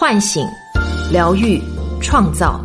[0.00, 0.46] 唤醒、
[1.10, 1.60] 疗愈、
[2.00, 2.64] 创造。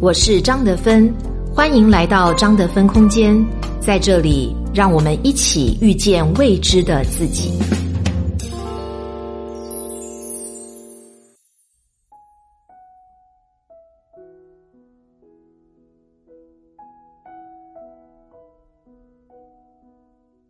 [0.00, 1.14] 我是张德芬，
[1.54, 3.36] 欢迎来到张德芬空间，
[3.78, 7.52] 在这里，让我们一起遇见未知的自己。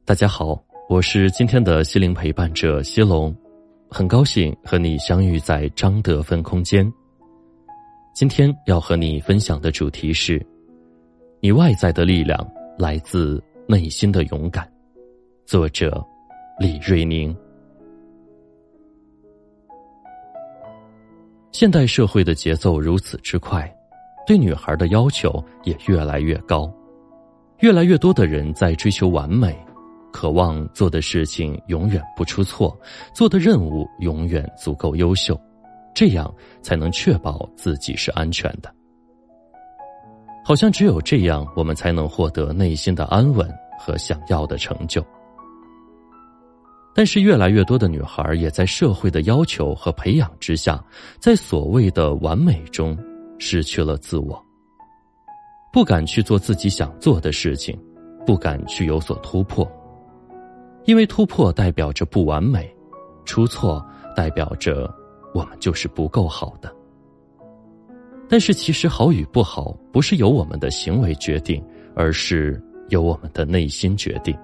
[0.04, 0.57] 大家好，
[0.89, 3.34] 我是今天的心灵陪伴者西龙，
[3.95, 6.90] 很高兴和你相遇在张德芬空间。
[8.14, 10.44] 今天要和你分享的主题是：
[11.40, 14.66] 你外在的力量来自内心的勇敢。
[15.44, 16.02] 作者
[16.58, 17.36] 李瑞宁。
[21.50, 23.71] 现代社会的节奏如此之快，
[24.27, 26.72] 对女孩的要求也越来越高，
[27.58, 29.54] 越来越多的人在追求完美。
[30.12, 32.78] 渴望做的事情永远不出错，
[33.14, 35.41] 做的任务永远足够优秀，
[35.94, 38.72] 这样才能确保自己是安全的。
[40.44, 45.05] 好像只有这样，我们才能获得内心的安稳和想要的成就。
[46.94, 50.84] 但是，越来越多的女孩也在社会的要求和培养之下，
[51.18, 52.98] 在所谓的完美中
[53.38, 54.44] 失去了自我，
[55.72, 57.78] 不敢去做自己想做的事情，
[58.27, 59.66] 不敢去有所突破。
[60.84, 62.75] 因为突破代表着不完美，
[63.25, 63.84] 出错
[64.16, 64.92] 代表着
[65.33, 66.74] 我们就是不够好的。
[68.28, 71.62] 但是其实好与不好不是由我们的行为决定，
[71.94, 74.36] 而是由我们的内心决定。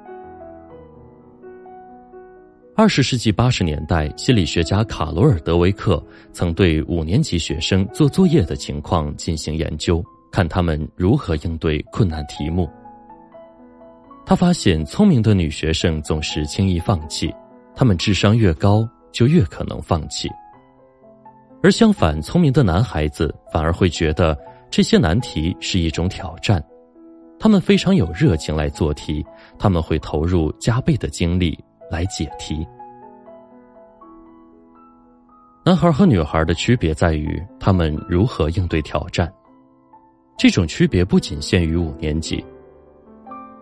[2.76, 6.00] 二十世纪八十年代，心理学家卡罗尔·德维克
[6.32, 12.70] 曾对五年级学生做作业的情况进行研究，看他们如何应对困难题目。
[14.28, 17.34] 他发现，聪明的女学生总是轻易放弃，
[17.74, 20.28] 她们智商越高，就越可能放弃；
[21.62, 24.38] 而相反，聪明的男孩子反而会觉得
[24.70, 26.62] 这些难题是一种挑战，
[27.40, 29.24] 他们非常有热情来做题，
[29.58, 31.58] 他们会投入加倍的精力
[31.90, 32.68] 来解题。
[35.64, 39.32] 男孩和女孩的区别在于他们如何应对挑战，
[40.36, 42.44] 这种区别不仅限于五年级。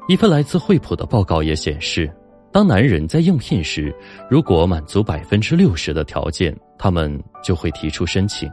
[0.08, 2.08] 一份来自惠普的报告也显示，
[2.52, 3.92] 当男人在应聘时，
[4.30, 8.48] 如果满足百分之六十的条件，他们就会提出申请；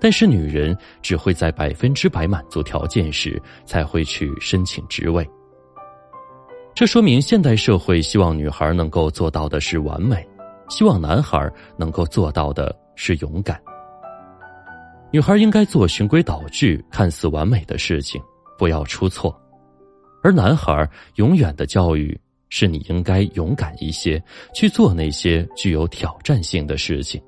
[0.00, 5.28] 但是女人只会在百分之百满足条件时才会去申请职位。
[6.74, 10.26] 这说明现代社会希望女孩能够做到的是完美，
[10.70, 13.60] 希望男孩能够做到的是勇敢。
[15.10, 18.18] 女孩应该做循规蹈矩、看似完美的事情，
[18.58, 19.38] 不要出错。
[20.24, 22.18] 而男孩永远的教育
[22.48, 24.20] 是你应该勇敢一些，
[24.54, 27.22] 去做那些具有挑战性的事情。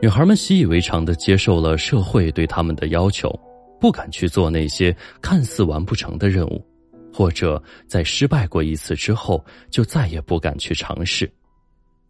[0.00, 3.28] 女孩们习以为常的接受了社会对他们的要求，
[3.80, 6.64] 不敢去做那些看似完不成的任务，
[7.12, 11.28] 或者在失败过一次之后就再也不敢去尝试，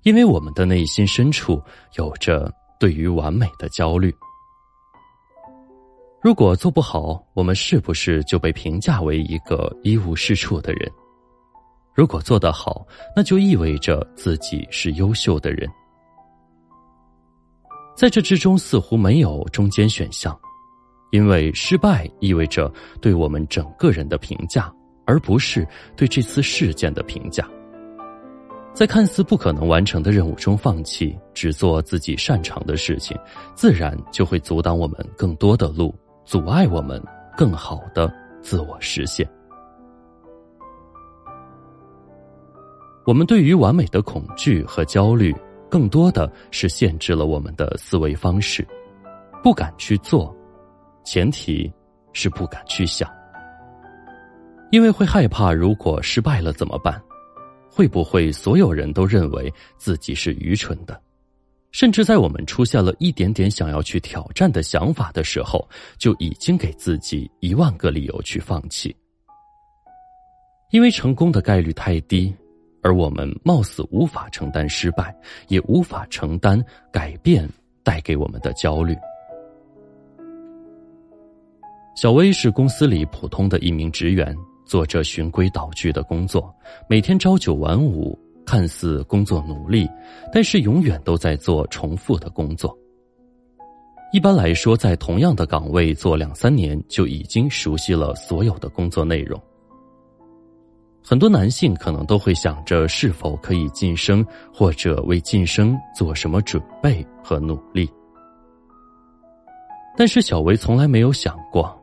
[0.02, 1.58] 因为我们的内心深处
[1.96, 4.14] 有着对于完美的焦虑。
[6.24, 10.90] 如果做不好，我们是不是就被评价为一个一无是处的人？
[11.94, 15.68] 如果做得好，那就意味着自己是优秀的人。
[17.94, 20.34] 在这之中，似乎没有中间选项，
[21.12, 24.72] 因为失败意味着对我们整个人的评价，
[25.04, 27.46] 而不是对这次事件的评价。
[28.72, 33.14] 在看似不可能完成的任务中放弃，只做自己擅长的事情，
[33.54, 35.94] 自然就会阻挡我们更多的路。
[36.24, 37.02] 阻碍我们
[37.36, 39.28] 更好的自我实现。
[43.04, 45.34] 我们对于完美的恐惧和焦虑，
[45.70, 48.66] 更多的是限制了我们的思维方式，
[49.42, 50.34] 不敢去做，
[51.04, 51.70] 前提
[52.14, 53.10] 是不敢去想，
[54.70, 56.98] 因为会害怕，如果失败了怎么办？
[57.70, 60.98] 会不会所有人都认为自己是愚蠢的？
[61.74, 65.68] 甚至在我们出现了一点点想要去挑战的想法的时候，
[65.98, 68.94] 就已经给自己一万个理由去放弃，
[70.70, 72.32] 因为成功的概率太低，
[72.80, 75.12] 而我们貌似无法承担失败，
[75.48, 77.48] 也无法承担改变
[77.82, 78.96] 带给我们的焦虑。
[81.96, 84.32] 小薇是公司里普通的一名职员，
[84.64, 86.54] 做着循规蹈矩的工作，
[86.88, 88.16] 每天朝九晚五。
[88.44, 89.88] 看似工作努力，
[90.32, 92.76] 但是永远都在做重复的工作。
[94.12, 99.40] 一般来说，在同样的岗位做两三年，就已经熟悉了所有的工作内容。
[101.02, 107.90] 很多男性可能都会想着是否可以晋升，或者为晋升做什么准备和努力。
[109.96, 111.76] 但是小维从来没有想过，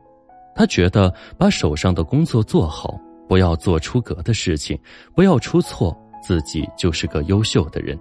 [0.56, 2.98] 他觉得把手上的工作做好，
[3.28, 4.78] 不要做出格的事情，
[5.14, 7.98] 不要出错，自己就是个优秀的人。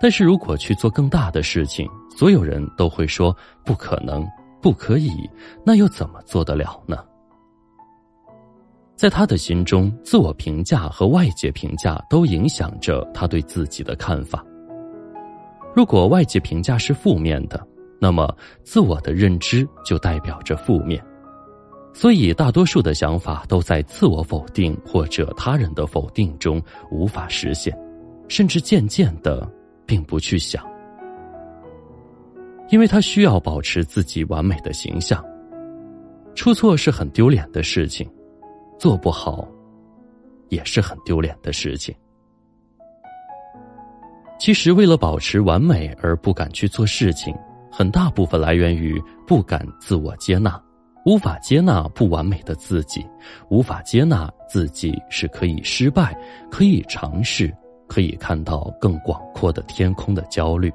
[0.00, 4.26] 但是如果去做更大的事情，所有人都会说不可能、
[4.62, 5.10] 不可以，
[5.64, 7.04] 那又怎么做得了呢？
[8.94, 14.44] 在他的心中，自我评价和外界评价都影响着他对自己的看法。
[15.74, 17.62] 如果外界评价是负面的，
[18.00, 18.34] 那么
[18.64, 21.02] 自我的认知就代表着负面，
[21.96, 27.74] 所以大多数的想法都在自我否定或者他人的否定中无法实现，
[28.28, 29.50] 甚至渐渐的。
[29.88, 30.66] 并不去想，
[32.70, 35.24] 因为他需要保持自己完美的形象。
[36.34, 38.10] 出错是很丢脸的事情，
[38.80, 39.46] 做不好
[40.48, 41.94] 也是很丢脸的事情。
[44.40, 47.32] 其实，为了保持完美而不敢去做事情，
[47.70, 50.60] 很大部分来源于不敢自我接纳，
[51.06, 53.06] 无法接纳不完美的自己，
[53.48, 56.14] 无法接纳自己是可以失败，
[56.50, 57.50] 可以尝试。
[57.88, 60.72] 可以看到更广阔的天空的焦虑，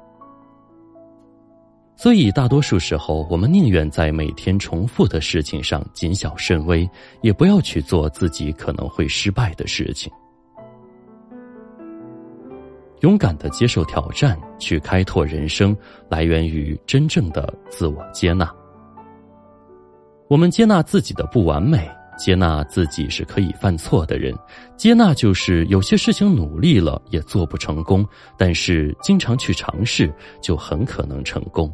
[1.94, 6.88] 所以大多数时候，我们宁愿在每天重复的事情上谨小慎微，
[7.20, 10.10] 也不要去做自己可能会失败的事情。
[13.00, 15.76] 勇敢的接受挑战，去开拓人生，
[16.08, 18.50] 来源于真正的自我接纳。
[20.32, 21.86] 我们接纳自己的不完美。
[22.16, 24.34] 接纳自己是可以犯错的人，
[24.78, 28.06] 接纳就是有些事情努力了也做不成功，
[28.38, 31.70] 但是经常去尝试就很可能成功。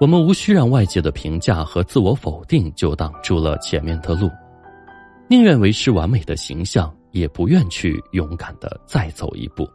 [0.00, 4.30] 我们无需让外界的评价和自我否定就挡住了前面的路，
[5.28, 9.68] 宁愿维持完美的形象，也不愿去勇敢的再走一步。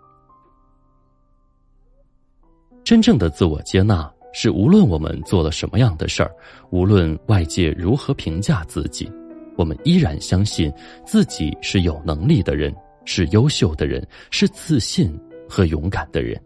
[2.83, 4.11] 真正的自我接纳。
[4.33, 6.31] 是无论我们做了什么样的事儿，
[6.69, 9.11] 无论外界如何评价自己，
[9.57, 10.71] 我们依然相信
[11.05, 12.73] 自己是有能力的人，
[13.05, 15.19] 是优秀的人，是自信
[15.49, 16.41] 和勇敢的人。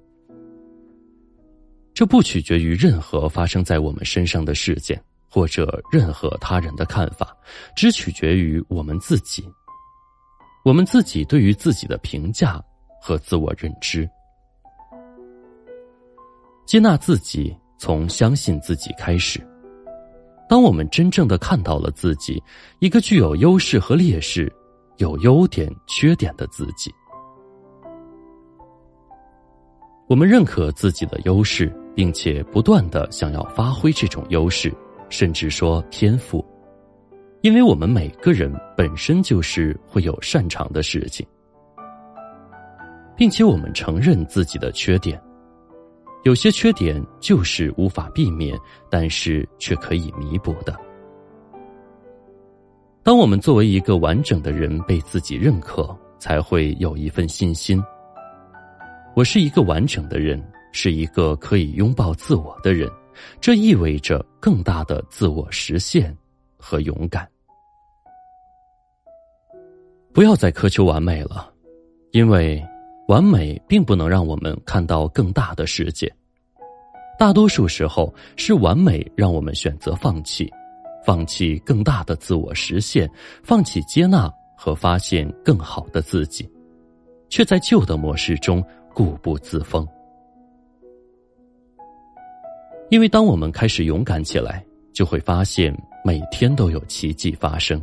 [1.94, 7.38] 这不取决于任何发生在我们身上的事件，或者任何他人的看法，
[7.76, 9.48] 只取决于我们自己，
[10.66, 12.60] 我们自己对于自己的评价
[13.00, 14.10] 和自我认知，
[16.66, 17.56] 接纳自己。
[17.77, 19.39] 从相信自己开始，
[20.48, 22.42] 当我们真正的看到了自己，
[22.80, 24.51] 一个具有优势和劣势、
[24.98, 26.89] 有优点、缺点的自己，
[30.07, 34.74] 我们认可自己的优势，并且不断的想要发挥这种优势，
[35.10, 36.44] 甚至说天赋，
[37.42, 41.25] 因为我们每个人本身就是会有擅长的事情，
[43.16, 45.19] 并且我们承认自己的缺点。
[46.25, 50.75] 有些缺点就是无法避免，但是却可以弥补的。
[53.04, 57.80] 当我们作为一个完整的人被自己认可，才会有一份信心。
[59.16, 62.89] 我是一个完整的人，是一个可以拥抱自我的人，
[63.39, 66.18] 这意味着更大的自我实现
[66.57, 67.30] 和勇敢。
[70.12, 71.54] 不要再苛求完美了，
[72.13, 72.60] 因为。
[73.07, 76.12] 完美并不能让我们看到更大的世界，
[77.19, 80.52] 大多数时候是完美让我们选择放弃，
[81.06, 83.07] 放弃更大的自我实现，
[83.44, 86.50] 放弃接纳和发现更好的自己，
[87.30, 89.88] 却在旧的模式中固步自封。
[92.90, 97.80] 因为当我们开始勇敢起来，就会发现每天都有奇迹发生。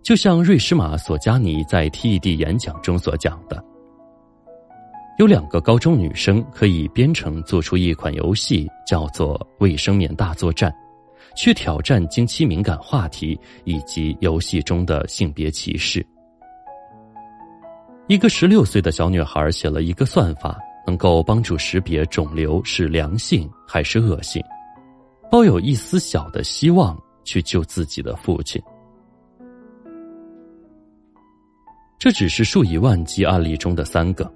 [0.00, 3.64] 就像瑞士玛索加尼在 TED 演讲中所讲的。
[5.18, 10.70] 有两个高中女生可以编程做出一款游戏，叫做《卫生棉大作战》，
[11.34, 16.06] 去挑战经期敏感话题以及游戏中的性别歧视。
[18.08, 24.42] 一个十六岁的小女孩写了一个算法，能够帮助识别肿瘤是良性还是恶性，
[25.30, 26.94] 抱有一丝小的希望
[27.24, 28.62] 去救自己的父亲。
[31.98, 34.30] 这只是数以万计案例中的三个。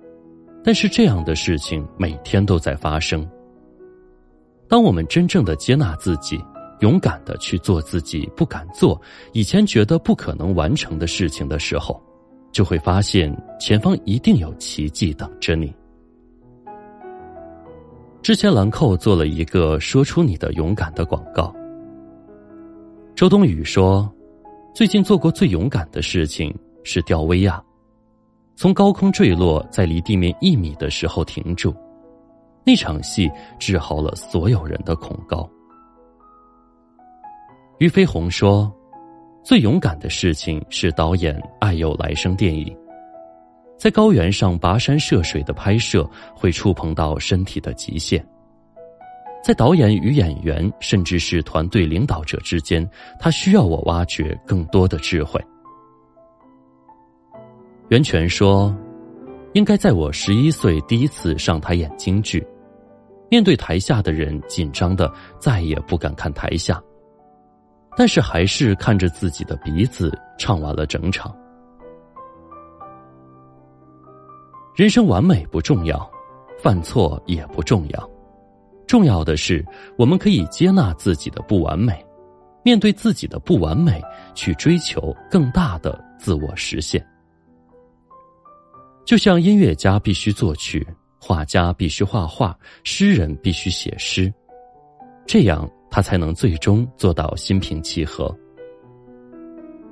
[0.63, 3.27] 但是这样的事情每天都在发生。
[4.69, 6.39] 当我们真正的接纳自己，
[6.81, 9.01] 勇敢的去做自己不敢做、
[9.33, 12.01] 以前觉得不可能完成的事情的时候，
[12.53, 15.75] 就会发现前方一定有奇迹等着你。
[18.23, 21.55] 之前兰蔻做了一个“说出你的勇敢”的广告。
[23.17, 24.11] 周冬雨说
[24.75, 27.63] ：“最近做过最勇敢的事情是吊威亚，
[28.61, 31.75] 从高空坠落，在离地面一米的时候停住。
[32.63, 33.27] 那场戏
[33.59, 35.49] 治好了所有人的恐高。
[37.79, 38.71] 俞飞鸿说
[39.43, 42.77] ：“最勇敢的事情是导演《爱有来生》电影，
[43.79, 48.23] 在高原上跋山涉水的拍摄会触碰到身体的极限。”
[49.43, 52.87] 在导演与演员，甚至是团队领导者之间，
[53.19, 55.43] 他需要我挖掘更多的智慧。
[57.91, 58.73] 袁泉说
[59.53, 62.47] ：“应该在我十一岁第一次上台演京剧，
[63.29, 66.81] 面对台下的人，紧张的再也不敢看台下，
[67.97, 71.37] 但是还是看着自己的鼻子唱完了整场。
[74.77, 76.09] 人生完美不重要，
[76.63, 78.11] 犯错也不重要。”
[78.87, 79.67] 重要的是，
[79.99, 82.07] 我们可以接纳自己的不完美，
[82.63, 84.01] 面对自己的不完美，
[84.33, 87.05] 去追求更大的自我实现。
[89.11, 90.87] 就像音乐家必须作曲，
[91.19, 94.33] 画家必须画画，诗人必须写诗，
[95.27, 98.33] 这样他才能最终做到心平气和。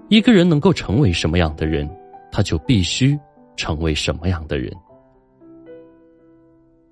[0.08, 1.90] 一个人能够成为什么样的人，
[2.30, 3.18] 他就必须
[3.56, 4.72] 成为什么样的人。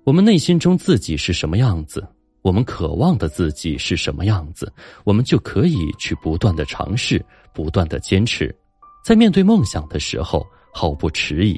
[0.03, 2.05] 我们内心中自己是什么样子，
[2.41, 4.69] 我们渴望的自己是什么样子，
[5.05, 8.53] 我们就可以去不断的尝试，不断的坚持，
[9.01, 11.57] 在面对梦想的时候毫不迟疑。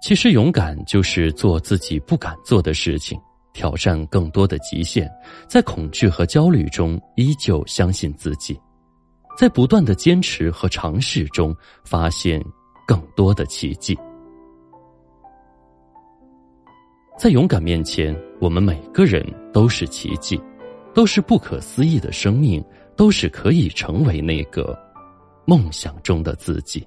[0.00, 3.20] 其实，勇敢就是做自己不敢做的事情，
[3.52, 5.10] 挑战更多的极限，
[5.46, 8.58] 在恐惧和焦虑中依旧相信自己，
[9.36, 11.54] 在不断的坚持和尝试中
[11.84, 12.42] 发现
[12.86, 13.96] 更多的奇迹。
[17.18, 20.40] 在勇敢面前，我们每个人都是奇迹，
[20.94, 22.64] 都是不可思议的生命，
[22.96, 24.74] 都是可以成为那个
[25.44, 26.86] 梦想中的自己。